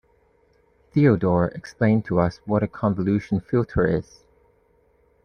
[0.93, 4.23] Theodore explained to us what a convolution filter is.